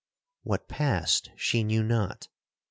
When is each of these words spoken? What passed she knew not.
What 0.41 0.67
passed 0.67 1.29
she 1.35 1.63
knew 1.63 1.83
not. 1.83 2.27